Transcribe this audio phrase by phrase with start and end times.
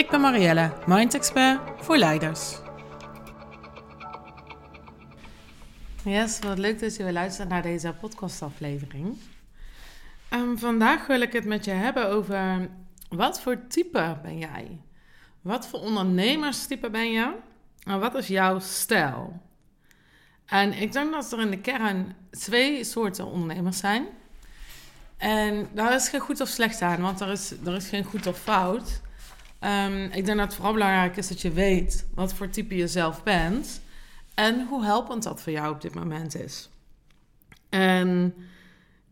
[0.00, 2.58] Ik ben Marielle, Mind Expert voor leiders.
[6.04, 9.18] Yes, wat leuk dat je weer luistert naar deze podcastaflevering.
[10.30, 12.68] Um, vandaag wil ik het met je hebben over
[13.08, 14.80] wat voor type ben jij?
[15.40, 17.34] Wat voor ondernemerstype ben je?
[17.82, 19.40] En wat is jouw stijl?
[20.46, 24.06] En ik denk dat er in de kern twee soorten ondernemers zijn.
[25.16, 28.26] En daar is geen goed of slecht aan, want er is, er is geen goed
[28.26, 29.00] of fout.
[29.60, 32.86] Um, ik denk dat het vooral belangrijk is dat je weet wat voor type je
[32.86, 33.80] zelf bent
[34.34, 36.70] en hoe helpend dat voor jou op dit moment is.
[37.68, 38.34] En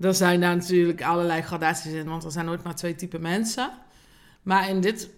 [0.01, 3.71] er zijn daar natuurlijk allerlei gradaties in, want er zijn nooit maar twee typen mensen.
[4.43, 5.11] Maar in dit,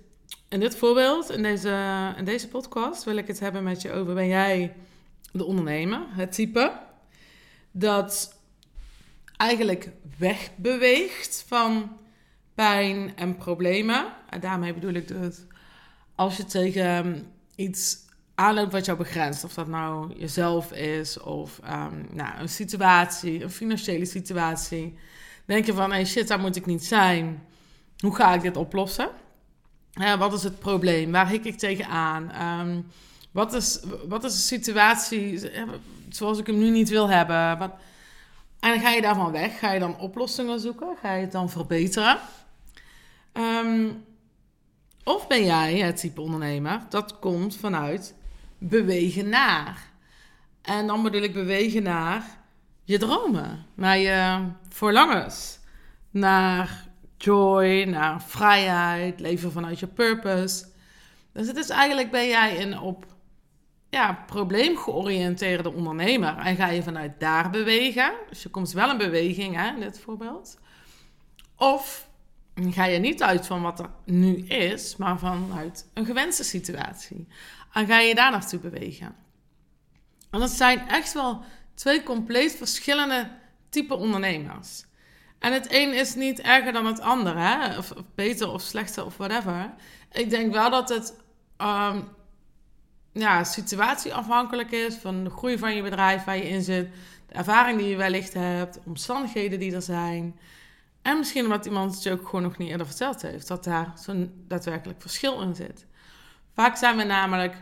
[0.48, 4.14] in dit voorbeeld, in deze, in deze podcast, wil ik het hebben met je over:
[4.14, 4.74] ben jij
[5.32, 6.72] de ondernemer, het type
[7.70, 8.38] dat
[9.36, 11.98] eigenlijk wegbeweegt van
[12.54, 14.06] pijn en problemen.
[14.40, 15.36] Daarmee bedoel ik dus
[16.14, 17.98] als je tegen iets
[18.34, 23.50] aanloopt wat jou begrenst, of dat nou jezelf is of um, nou, een situatie, een
[23.50, 24.98] financiële situatie,
[25.44, 27.42] denk je van, hey shit, daar moet ik niet zijn.
[27.98, 29.08] Hoe ga ik dit oplossen?
[30.18, 31.12] wat is het probleem?
[31.12, 32.32] Waar hik ik tegenaan?
[32.60, 32.86] Um,
[33.30, 35.50] wat, is, wat is de situatie
[36.08, 37.72] zoals ik hem nu niet wil hebben?
[38.60, 39.58] En ga je daarvan weg.
[39.58, 40.96] Ga je dan oplossingen zoeken?
[41.00, 42.18] Ga je het dan verbeteren?
[43.32, 44.04] Um,
[45.04, 48.14] of ben jij het type ondernemer dat komt vanuit
[48.58, 49.90] bewegen naar.
[50.62, 52.38] En dan bedoel ik bewegen naar
[52.84, 55.58] je dromen, naar je verlangens,
[56.10, 60.66] naar joy, naar vrijheid, leven vanuit je purpose.
[61.32, 63.06] Dus het is eigenlijk ben jij een op
[63.90, 68.12] ja, probleemgeoriënteerde ondernemer en ga je vanuit daar bewegen.
[68.28, 70.58] Dus je komt wel in beweging hè, in dit voorbeeld.
[71.56, 72.09] Of
[72.68, 77.26] ga je niet uit van wat er nu is, maar vanuit een gewenste situatie.
[77.72, 79.14] En ga je daar naartoe bewegen.
[80.30, 81.42] En dat zijn echt wel
[81.74, 83.30] twee compleet verschillende
[83.68, 84.84] type ondernemers.
[85.38, 87.78] En het een is niet erger dan het andere, hè?
[87.78, 89.70] Of, beter of slechter of whatever.
[90.12, 91.14] Ik denk wel dat het
[91.58, 92.08] um,
[93.12, 96.88] ja, situatieafhankelijk is van de groei van je bedrijf waar je in zit,
[97.26, 100.38] de ervaring die je wellicht hebt, omstandigheden die er zijn.
[101.02, 103.92] En misschien omdat iemand het je ook gewoon nog niet eerder verteld heeft, dat daar
[103.98, 105.86] zo'n daadwerkelijk verschil in zit.
[106.54, 107.56] Vaak zijn we namelijk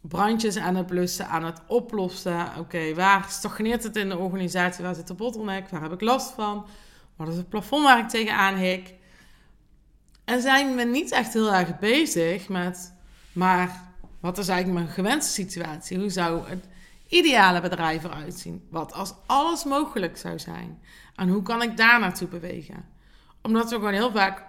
[0.00, 2.48] brandjes aan het blussen, aan het oplossen.
[2.58, 4.84] Oké, waar stagneert het in de organisatie?
[4.84, 5.68] Waar zit de bottleneck?
[5.68, 6.66] Waar heb ik last van?
[7.16, 8.94] Wat is het plafond waar ik tegenaan hik?
[10.24, 12.94] En zijn we niet echt heel erg bezig met,
[13.32, 13.80] maar
[14.20, 15.98] wat is eigenlijk mijn gewenste situatie?
[15.98, 16.66] Hoe zou het
[17.12, 18.66] ideale bedrijf eruit zien?
[18.70, 20.82] Wat als alles mogelijk zou zijn?
[21.16, 22.84] En hoe kan ik daar naartoe bewegen?
[23.42, 24.44] Omdat we gewoon heel vaak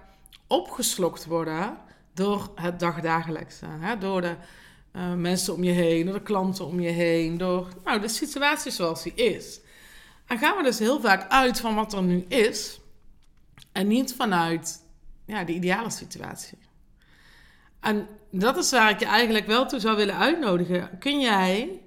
[0.48, 1.78] opgeslokt worden
[2.14, 3.66] door het dagdagelijkse.
[3.66, 3.98] Hè?
[3.98, 4.36] Door de
[4.94, 8.72] uh, mensen om je heen, door de klanten om je heen, door nou, de situatie
[8.72, 9.60] zoals die is.
[10.28, 12.80] En gaan we dus heel vaak uit van wat er nu is
[13.72, 14.82] en niet vanuit
[15.26, 16.58] ja, de ideale situatie.
[17.80, 20.98] En dat is waar ik je eigenlijk wel toe zou willen uitnodigen.
[21.00, 21.82] Kun jij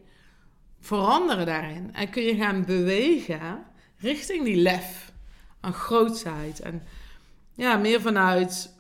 [0.87, 3.65] veranderen daarin en kun je gaan bewegen
[3.99, 5.13] richting die lef
[5.61, 6.83] aan grootheid en
[7.55, 8.75] ja, meer vanuit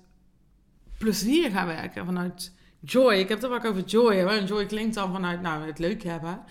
[0.99, 3.15] plezier gaan werken, vanuit joy.
[3.15, 4.17] Ik heb het ook over joy.
[4.17, 4.34] Hè?
[4.34, 6.43] joy klinkt dan vanuit nou, het leuk hebben.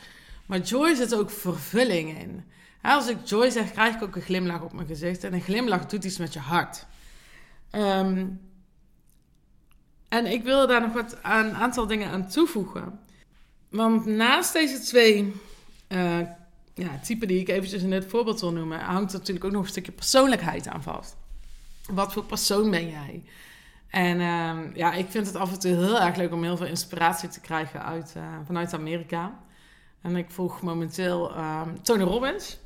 [0.45, 2.43] Maar joy zit ook vervulling in.
[2.81, 5.23] Als ik joy zeg, krijg ik ook een glimlach op mijn gezicht.
[5.23, 6.85] En een glimlach doet iets met je hart.
[7.69, 8.27] Ehm,
[10.07, 12.99] en ik wil daar nog wat een aantal dingen aan toevoegen.
[13.75, 15.33] Want naast deze twee
[15.89, 16.19] uh,
[16.73, 19.61] ja, typen die ik eventjes in dit voorbeeld wil noemen, hangt er natuurlijk ook nog
[19.63, 21.15] een stukje persoonlijkheid aan vast.
[21.89, 23.23] Wat voor persoon ben jij?
[23.89, 26.65] En uh, ja, ik vind het af en toe heel erg leuk om heel veel
[26.65, 29.39] inspiratie te krijgen uit, uh, vanuit Amerika.
[30.01, 32.57] En ik volg momenteel uh, Tony Robbins.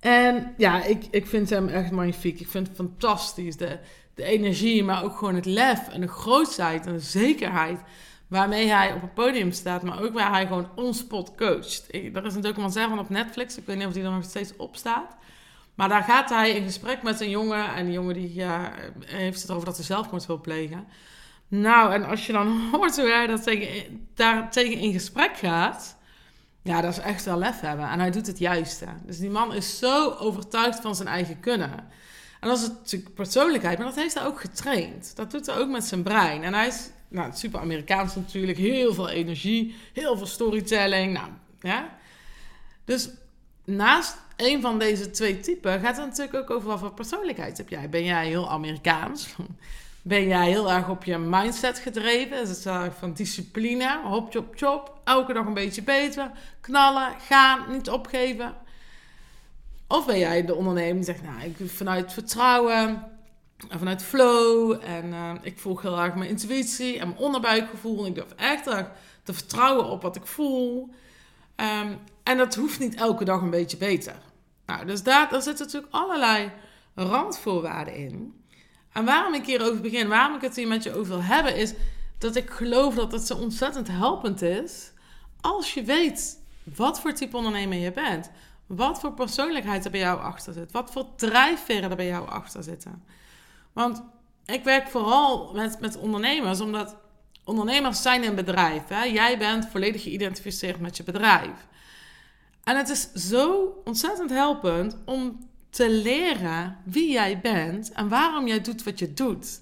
[0.00, 2.40] En ja, ik, ik vind hem echt magnifiek.
[2.40, 3.56] Ik vind het fantastisch.
[3.56, 3.78] De,
[4.14, 7.80] de energie, maar ook gewoon het lef en de grootheid en de zekerheid
[8.30, 11.86] waarmee hij op het podium staat, maar ook waar hij gewoon onspot coacht.
[11.90, 14.56] er is een documentaire van op Netflix, ik weet niet of die er nog steeds
[14.56, 15.16] op staat.
[15.74, 18.72] Maar daar gaat hij in gesprek met een jongen en die jongen die, ja,
[19.06, 20.86] heeft het erover dat hij zelfmoord wil plegen.
[21.48, 25.96] Nou, en als je dan hoort hoe hij dat tegen, daar tegen in gesprek gaat,
[26.62, 27.88] ja, dat is echt wel lef hebben.
[27.88, 28.86] En hij doet het juiste.
[29.06, 31.72] Dus die man is zo overtuigd van zijn eigen kunnen.
[32.40, 35.16] En dat is natuurlijk persoonlijkheid, maar dat heeft hij ook getraind.
[35.16, 36.42] Dat doet hij ook met zijn brein.
[36.42, 41.12] En hij is nou, super Amerikaans natuurlijk, heel veel energie, heel veel storytelling.
[41.12, 41.28] Nou,
[41.60, 41.98] ja.
[42.84, 43.10] Dus
[43.64, 47.68] naast een van deze twee typen gaat het natuurlijk ook over wat voor persoonlijkheid heb
[47.68, 47.88] jij.
[47.88, 49.28] Ben jij heel Amerikaans?
[50.02, 52.40] Ben jij heel erg op je mindset gedreven?
[52.40, 56.30] Is het van discipline, hop, chop, chop, elke dag een beetje beter,
[56.60, 58.54] knallen, gaan, niet opgeven?
[59.86, 63.04] Of ben jij de ondernemer die zegt, nou, ik vanuit vertrouwen
[63.68, 68.06] en vanuit flow en uh, ik volg heel erg mijn intuïtie en mijn onderbuikgevoel en
[68.06, 68.64] ik durf echt
[69.22, 70.88] te vertrouwen op wat ik voel.
[71.56, 74.14] Um, en dat hoeft niet elke dag een beetje beter.
[74.66, 76.50] Nou, dus daar, daar zitten natuurlijk allerlei
[76.94, 78.34] randvoorwaarden in.
[78.92, 81.74] En waarom ik hierover begin, waarom ik het hier met je over wil hebben, is
[82.18, 84.92] dat ik geloof dat het zo ontzettend helpend is
[85.40, 88.30] als je weet wat voor type ondernemer je bent.
[88.66, 90.72] Wat voor persoonlijkheid er bij jou achter zit.
[90.72, 93.04] Wat voor drijfveren er bij jou achter zitten.
[93.72, 94.02] Want
[94.44, 96.96] ik werk vooral met, met ondernemers, omdat
[97.44, 98.88] ondernemers zijn een bedrijf.
[98.88, 99.02] Hè?
[99.02, 101.66] Jij bent volledig geïdentificeerd met je bedrijf.
[102.64, 108.60] En het is zo ontzettend helpend om te leren wie jij bent en waarom jij
[108.60, 109.60] doet wat je doet.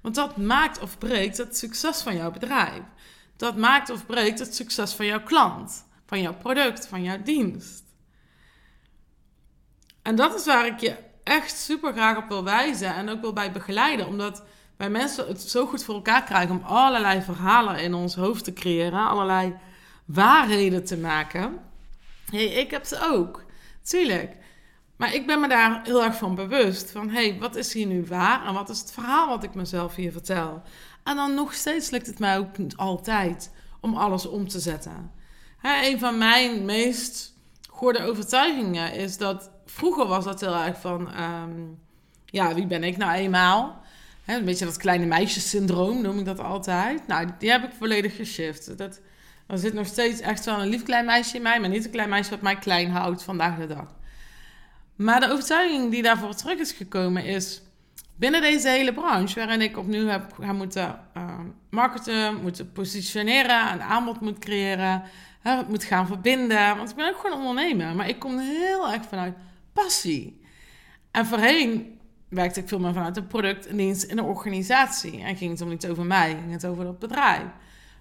[0.00, 2.82] Want dat maakt of breekt het succes van jouw bedrijf.
[3.36, 7.84] Dat maakt of breekt het succes van jouw klant, van jouw product, van jouw dienst.
[10.02, 10.96] En dat is waar ik je
[11.30, 14.42] echt super graag op wil wijzen en ook wil bij begeleiden, omdat
[14.76, 18.52] wij mensen het zo goed voor elkaar krijgen om allerlei verhalen in ons hoofd te
[18.52, 19.54] creëren, allerlei
[20.04, 21.58] waarheden te maken.
[22.30, 23.44] Hey, ik heb ze ook,
[23.82, 24.36] tuurlijk.
[24.96, 26.90] Maar ik ben me daar heel erg van bewust.
[26.90, 29.54] Van hé, hey, wat is hier nu waar en wat is het verhaal wat ik
[29.54, 30.62] mezelf hier vertel?
[31.04, 33.50] En dan nog steeds lukt het mij ook niet altijd
[33.80, 35.12] om alles om te zetten.
[35.62, 37.34] Een van mijn meest
[37.68, 41.60] goede overtuigingen is dat vroeger was dat heel erg van, ehm,
[42.26, 43.82] ja, wie ben ik nou eenmaal?
[44.26, 47.06] Een beetje dat kleine meisjessyndroom noem ik dat altijd.
[47.06, 48.78] Nou, die heb ik volledig geshift.
[48.78, 49.00] Dat,
[49.46, 51.90] er zit nog steeds echt wel een lief klein meisje in mij, maar niet een
[51.90, 53.94] klein meisje wat mij klein houdt vandaag de dag.
[54.96, 57.62] Maar de overtuiging die daarvoor terug is gekomen is
[58.20, 61.38] binnen deze hele branche, waarin ik opnieuw heb gaan moeten uh,
[61.70, 65.02] marketen, moeten positioneren, een aanbod moet creëren,
[65.68, 66.76] moet gaan verbinden.
[66.76, 69.34] Want ik ben ook gewoon ondernemer, maar ik kom heel erg vanuit
[69.82, 70.40] passie.
[71.10, 71.98] En voorheen
[72.28, 75.22] werkte ik veel meer vanuit een product, een dienst in een organisatie.
[75.22, 77.42] En ging het om niet over mij, ging het over dat bedrijf.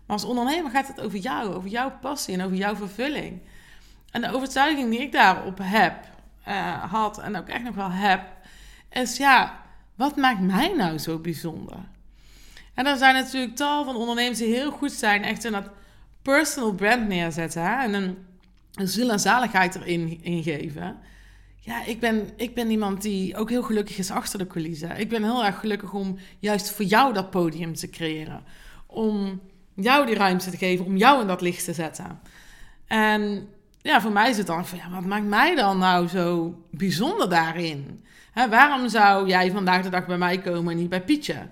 [0.06, 3.42] Maar als ondernemer gaat het over jou, over jouw passie en over jouw vervulling.
[4.12, 5.94] En de overtuiging die ik daarop heb,
[6.48, 8.22] uh, had en ook echt nog wel heb,
[8.92, 9.60] is ja,
[9.96, 11.78] wat maakt mij nou zo bijzonder?
[12.74, 15.70] En er zijn natuurlijk tal van ondernemers die heel goed zijn, echt in dat
[16.22, 17.84] personal brand neerzetten hè?
[17.84, 17.94] en
[18.74, 20.98] een, ziel en zaligheid erin ingeven.
[21.60, 25.00] Ja, ik ben, ik ben iemand die ook heel gelukkig is achter de coulissen.
[25.00, 28.44] Ik ben heel erg gelukkig om juist voor jou dat podium te creëren.
[28.86, 29.42] Om
[29.74, 32.20] jou die ruimte te geven, om jou in dat licht te zetten.
[32.88, 33.48] En
[33.82, 37.30] ja, voor mij is het dan van, ja, wat maakt mij dan nou zo bijzonder
[37.30, 38.04] daarin?
[38.50, 41.48] waarom zou jij vandaag de dag bij mij komen en niet bij Pietje?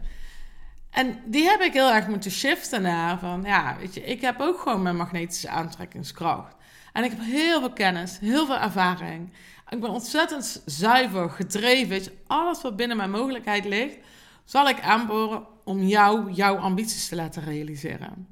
[0.90, 4.40] En die heb ik heel erg moeten shiften naar van, ja, weet je, ik heb
[4.40, 6.56] ook gewoon mijn magnetische aantrekkingskracht.
[6.98, 9.30] En ik heb heel veel kennis, heel veel ervaring.
[9.70, 12.02] Ik ben ontzettend zuiver, gedreven.
[12.28, 13.98] Alles wat binnen mijn mogelijkheid ligt,
[14.46, 18.28] zal ik aanboren om jou, jouw ambities te laten realiseren.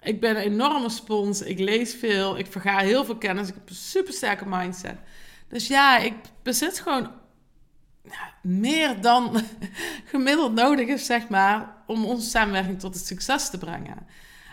[0.00, 1.42] Ik ben een enorme spons.
[1.42, 2.38] Ik lees veel.
[2.38, 3.48] Ik verga heel veel kennis.
[3.48, 4.96] Ik heb een super sterke mindset.
[5.48, 7.10] Dus ja, ik bezit gewoon
[8.42, 9.40] meer dan
[10.12, 14.06] gemiddeld nodig is, zeg maar, om onze samenwerking tot het succes te brengen.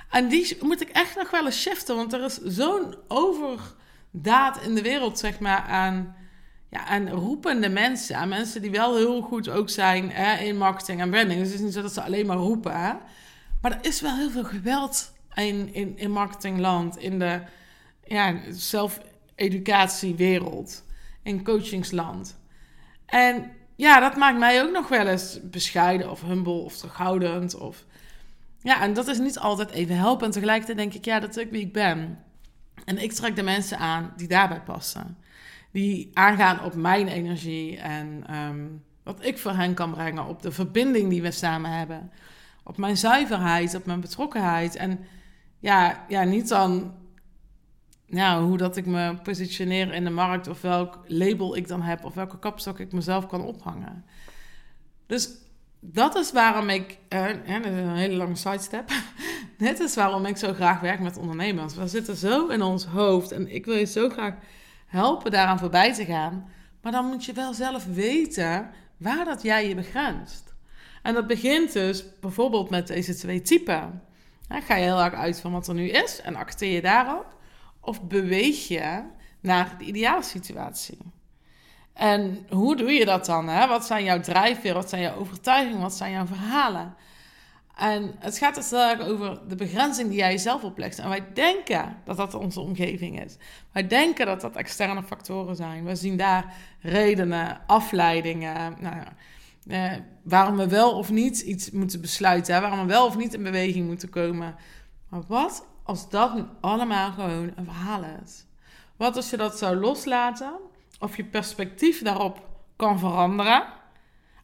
[0.10, 4.75] En die moet ik echt nog wel eens shiften, want er is zo'n overdaad in
[4.75, 6.16] de wereld, zeg maar, aan,
[6.70, 8.18] ja, aan roepende mensen.
[8.18, 11.39] Aan mensen die wel heel goed ook zijn hè, in marketing en branding.
[11.39, 13.00] Dus het is niet zo dat ze alleen maar roepen.
[13.62, 17.42] Maar er is wel heel veel geweld in, in, in marketingland, in de
[18.06, 20.84] ja, zelfeducatiewereld,
[21.24, 22.39] in coachingsland.
[23.06, 27.56] En ja, dat maakt mij ook nog wel eens bescheiden of humble of terughoudend.
[27.56, 27.86] Of...
[28.62, 30.34] Ja, en dat is niet altijd even helpend.
[30.34, 32.24] Tegelijkertijd denk ik, ja, dat is ook wie ik ben.
[32.86, 35.18] En ik trek de mensen aan die daarbij passen.
[35.72, 38.66] Die aangaan op mijn energie en ehm,
[39.04, 40.25] wat ik voor hen kan brengen.
[40.25, 42.12] Op de verbinding die we samen hebben.
[42.63, 44.75] Op mijn zuiverheid, op mijn betrokkenheid.
[44.75, 45.00] En
[45.60, 46.94] ja, ja niet dan
[48.10, 52.06] nou, hoe dat ik me positioneer in de markt of welk label ik dan heb
[52.06, 54.06] of welke kapstok ik mezelf kan ophangen.
[55.06, 55.30] Dus
[55.79, 58.91] dat is waarom ik, uh, dat is een hele lange sidestep.
[59.57, 61.75] Dit is waarom ik zo graag werk met ondernemers.
[61.75, 64.33] We zitten zo in ons hoofd en ik wil je zo graag
[64.88, 66.50] helpen daaraan voorbij te gaan.
[66.81, 70.53] Maar dan moet je wel zelf weten waar dat jij je begrenst.
[71.01, 74.01] En dat begint dus bijvoorbeeld met deze twee typen.
[74.48, 77.38] ga je heel erg uit van wat er nu is en acteer je daarop?
[77.81, 79.03] Of beweeg je
[79.39, 80.98] naar de ideale situatie?
[82.00, 83.48] En hoe doe je dat dan?
[83.48, 83.68] Hè?
[83.68, 84.75] Wat zijn jouw drijfveren?
[84.75, 85.82] Wat zijn jouw overtuigingen?
[85.82, 86.96] Wat zijn jouw verhalen?
[87.75, 91.00] En het gaat dus over de begrenzing die jij jezelf oplegt.
[91.00, 93.38] En wij denken dat dat onze omgeving is.
[93.72, 95.86] Wij denken dat dat externe factoren zijn.
[95.86, 98.75] We zien daar redenen, afleidingen.
[98.79, 99.13] Nou ja,
[99.68, 102.53] eh, waarom we wel of niet iets moeten besluiten.
[102.53, 102.62] Hè?
[102.62, 104.56] Waarom we wel of niet in beweging moeten komen.
[105.10, 108.46] Maar wat als dat nu allemaal gewoon een verhaal is?
[108.98, 110.53] Wat als je dat zou loslaten?
[111.00, 113.63] Of je perspectief daarop kan veranderen.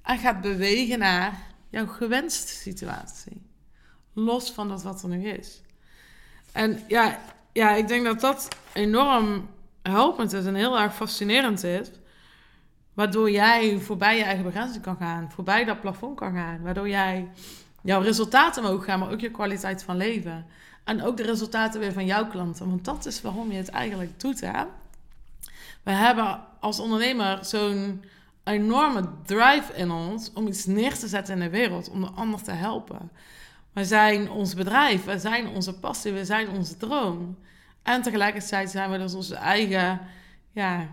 [0.04, 3.42] En gaat bewegen naar jouw gewenste situatie.
[4.14, 5.62] Los van dat wat er nu is.
[6.52, 7.20] En ja,
[7.54, 9.50] ja, ik denk dat dat enorm
[9.82, 11.92] helpend is en heel erg fascinerend is.
[12.94, 16.62] Waardoor jij voorbij je eigen begrenzing kan gaan, voorbij dat plafond kan gaan.
[16.62, 17.30] Waardoor jij
[17.82, 20.46] jouw resultaten omhoog gaan, maar ook je kwaliteit van leven.
[20.84, 22.70] En ook de resultaten weer van jouw klanten.
[22.70, 24.64] Want dat is waarom je het eigenlijk doet, hè?
[25.86, 28.04] We hebben als ondernemer zo'n
[28.44, 32.44] enorme drive in ons om iets neer te zetten in de wereld, om de ander
[32.44, 33.12] te helpen.
[33.74, 37.38] We zijn ons bedrijf, we zijn onze passie, we zijn onze droom.
[37.84, 40.00] En tegelijkertijd zijn we dus onze eigen
[40.51, 40.89] ja,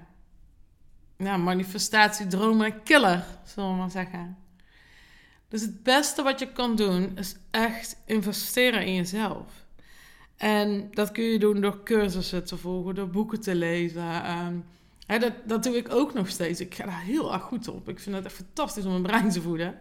[1.17, 4.37] ja, manifestatie, dromen, killer, zullen we maar zeggen.
[5.49, 9.47] Dus het beste wat je kan doen is echt investeren in jezelf.
[10.37, 14.23] En dat kun je doen door cursussen te volgen, door boeken te lezen.
[15.19, 16.61] Dat, dat doe ik ook nog steeds.
[16.61, 17.89] Ik ga daar heel erg goed op.
[17.89, 19.79] Ik vind het echt fantastisch om mijn brein te voeden.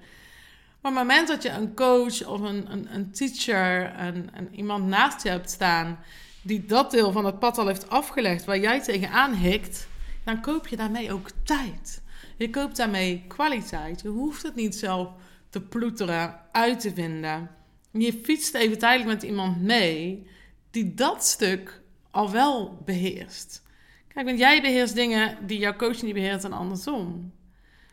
[0.82, 4.86] Maar op het moment dat je een coach of een, een, een teacher en iemand
[4.86, 6.00] naast je hebt staan...
[6.42, 9.88] die dat deel van het pad al heeft afgelegd waar jij tegenaan hikt...
[10.24, 12.02] dan koop je daarmee ook tijd.
[12.38, 14.02] Je koopt daarmee kwaliteit.
[14.02, 15.10] Je hoeft het niet zelf
[15.50, 17.50] te ploeteren, uit te vinden.
[17.92, 20.28] Je fietst even tijdelijk met iemand mee
[20.72, 23.64] die dat stuk al wel beheerst.
[24.14, 27.34] Kijk, want jij beheerst dingen die jouw coach niet beheert en andersom.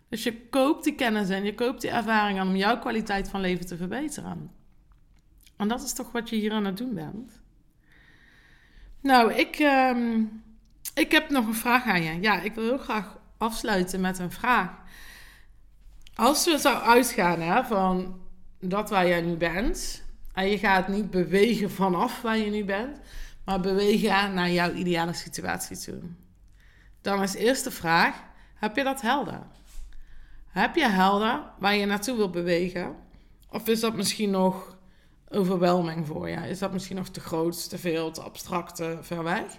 [0.08, 3.66] Dus je koopt die kennis en je koopt die ervaring om jouw kwaliteit van leven
[3.66, 4.50] te verbeteren.
[5.56, 7.40] En dat is toch wat je hier aan het doen bent?
[9.00, 10.22] Nou, ik, ehm,
[10.94, 12.20] ik heb nog een vraag aan je.
[12.20, 14.70] Ja, ik wil heel graag afsluiten met een vraag.
[16.14, 18.20] Als we zo uitgaan hè, van
[18.60, 22.98] dat waar jij nu bent, en je gaat niet bewegen vanaf waar je nu bent,
[23.48, 26.00] maar bewegen naar jouw ideale situatie toe.
[27.00, 28.22] Dan is eerst de vraag:
[28.54, 29.46] heb je dat helder?
[30.48, 32.96] Heb je helder waar je naartoe wil bewegen?
[33.50, 34.76] Of is dat misschien nog
[35.28, 36.36] overweldiging voor je?
[36.36, 39.58] Is dat misschien nog te groot, te veel, te abstract, te ver weg?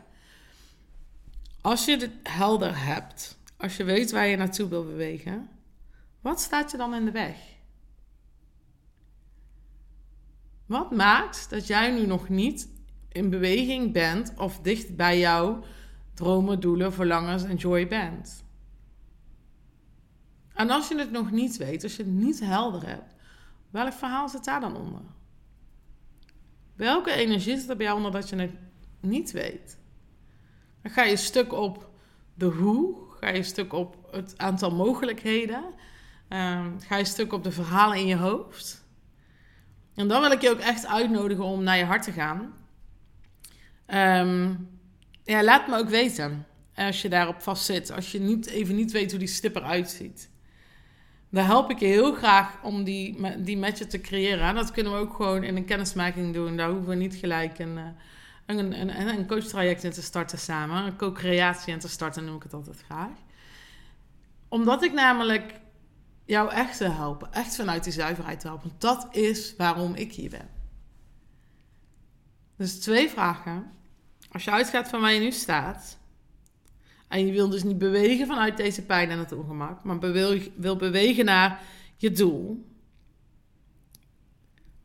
[1.62, 5.50] Als je het helder hebt, als je weet waar je naartoe wil bewegen,
[6.22, 7.38] wat staat je dan in de weg?
[10.65, 12.78] Wat maakt dat jij nu nog niet
[13.11, 15.63] in beweging bent of dicht bij jouw
[16.13, 18.43] dromen, doelen, verlangens en joy bent.
[20.53, 23.13] En als je het nog niet weet, als je het niet helder hebt,
[23.69, 25.01] welk verhaal zit daar dan onder?
[26.75, 28.53] Welke energie zit er bij jou onder dat je het
[28.99, 29.77] niet weet?
[30.81, 31.89] Dan ga je stuk op
[32.33, 35.63] de hoe, ga je stuk op het aantal mogelijkheden,
[36.29, 38.85] um, ga je stuk op de verhalen in je hoofd.
[39.95, 42.53] En dan wil ik je ook echt uitnodigen om naar je hart te gaan.
[43.93, 44.69] Um,
[45.24, 47.91] ja, laat me ook weten als je daarop vast zit.
[47.91, 50.29] Als je niet, even niet weet hoe die stip eruit ziet.
[51.29, 54.48] Dan help ik je heel graag om die, die je te creëren.
[54.48, 56.58] En dat kunnen we ook gewoon in een kennismaking doen.
[56.58, 57.84] Daar hoeven we niet gelijk een, eh,
[58.46, 60.86] een, een, een coachtraject in te starten samen.
[60.86, 63.12] Een co-creatie in te starten noem ik het altijd graag.
[64.48, 65.60] Omdat ik namelijk
[66.25, 67.34] jou echt wil helpen.
[67.34, 68.72] Echt vanuit die zuiverheid te helpen.
[68.77, 70.50] Dat is waarom ik hier ben.
[72.55, 73.72] Dus twee vragen.
[74.31, 75.98] Als je uitgaat van waar je nu staat.
[77.07, 79.83] En je wil dus niet bewegen vanuit deze pijn en het ongemak.
[79.83, 80.00] Maar
[80.55, 81.62] wil bewegen naar
[81.95, 82.67] je doel.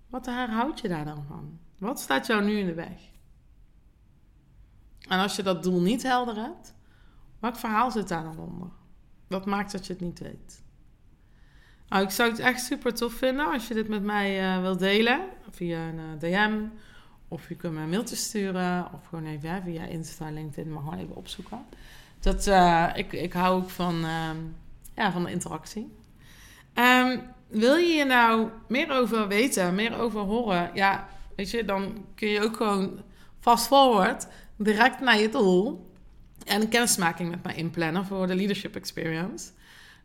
[0.08, 1.58] Wat houdt je daar dan van?
[1.78, 3.12] Wat staat jou nu in de weg?
[5.08, 6.74] En als je dat doel niet helder hebt,
[7.38, 8.70] wat verhaal zit daar dan onder?
[9.26, 10.62] Wat maakt dat je het niet weet?
[11.88, 14.78] Nou, ik zou het echt super tof vinden als je dit met mij uh, wilt
[14.78, 15.20] delen.
[15.50, 16.66] Via een uh, DM
[17.34, 18.88] of je kunt me een mailtje sturen.
[18.92, 20.72] Of gewoon even via Insta, LinkedIn.
[20.72, 21.58] Maar gewoon even opzoeken.
[22.20, 24.30] Dat, uh, ik, ik hou ook van, uh,
[24.94, 25.92] ja, van de interactie.
[26.74, 30.70] Um, wil je hier nou meer over weten, meer over horen?
[30.74, 33.02] Ja, weet je, dan kun je ook gewoon
[33.40, 34.26] fast forward
[34.56, 35.90] direct naar je doel
[36.44, 39.50] en een kennismaking met mij inplannen voor de Leadership Experience.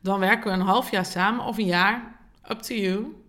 [0.01, 2.19] Dan werken we een half jaar samen of een jaar,
[2.51, 3.23] up to you,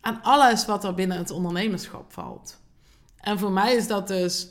[0.00, 2.61] aan alles wat er binnen het ondernemerschap valt.
[3.22, 4.48] En voor mij is dat dus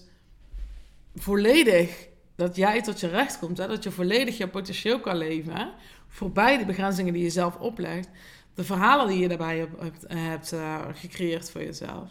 [1.15, 3.67] volledig dat jij tot je recht komt, hè?
[3.67, 5.71] dat je volledig je potentieel kan leven,
[6.07, 8.09] voorbij de begrenzingen die je zelf oplegt,
[8.53, 9.67] de verhalen die je daarbij
[10.07, 12.09] hebt, uh, gecreëerd voor jezelf.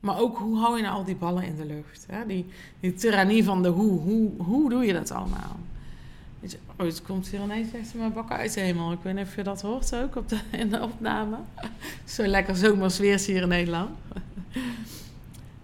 [0.00, 2.06] Maar ook hoe hou je nou al die ballen in de lucht?
[2.10, 2.26] Hè?
[2.26, 2.46] Die,
[2.80, 4.00] die tyrannie van de hoe.
[4.00, 4.30] hoe.
[4.36, 5.56] Hoe doe je dat allemaal?
[6.40, 8.92] Weet je, oh, het komt hier ineens echt mijn bakken uit de hemel.
[8.92, 11.36] Ik weet niet of je dat hoort ook op de, in de opname.
[12.04, 13.90] Zo lekker zomersweers hier in Nederland.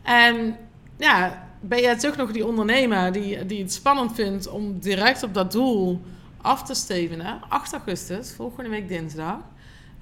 [0.03, 0.57] En
[0.97, 5.35] ja, ben jij toch nog die ondernemer die, die het spannend vindt om direct op
[5.35, 6.01] dat doel
[6.41, 7.41] af te stevenen?
[7.49, 9.39] 8 augustus, volgende week dinsdag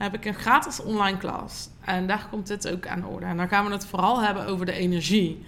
[0.03, 1.69] heb ik een gratis online klas.
[1.85, 3.27] En daar komt dit ook aan orde.
[3.27, 5.45] En dan gaan we het vooral hebben over de energie.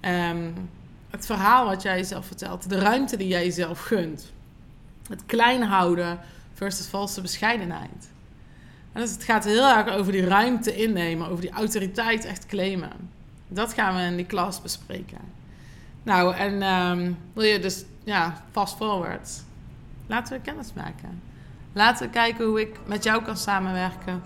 [0.00, 0.70] Um,
[1.10, 2.68] het verhaal wat jij jezelf vertelt.
[2.68, 4.32] De ruimte die jij jezelf gunt.
[5.08, 6.18] Het klein houden
[6.54, 8.10] versus valse bescheidenheid.
[8.92, 11.28] En dus het gaat heel erg over die ruimte innemen.
[11.28, 13.10] Over die autoriteit echt claimen.
[13.48, 15.18] Dat gaan we in die klas bespreken.
[16.02, 19.42] Nou, en um, wil je dus, ja, fast forward.
[20.06, 21.22] Laten we kennis maken.
[21.72, 24.22] Laten we kijken hoe ik met jou kan samenwerken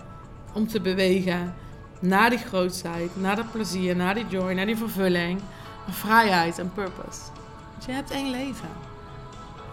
[0.53, 1.53] om te bewegen
[1.99, 5.41] naar die grootheid, naar dat plezier, naar die joy, naar die vervulling,
[5.85, 7.21] naar vrijheid en purpose.
[7.71, 8.69] Want je hebt één leven.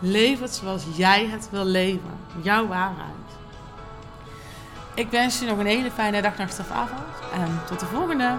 [0.00, 2.18] Leef het zoals jij het wil leven.
[2.42, 3.10] Jouw waarheid.
[4.94, 7.00] Ik wens je nog een hele fijne dag, nacht of avond.
[7.32, 8.36] En tot de volgende.